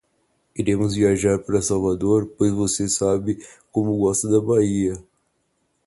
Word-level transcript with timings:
Iremos 0.59 0.95
viajar 0.95 1.37
para 1.45 1.61
Salvador, 1.61 2.25
pois 2.35 2.51
você 2.51 2.89
sabe 2.89 3.37
como 3.71 3.99
gosto 3.99 4.27
da 4.31 4.41
Bahia. 4.41 4.93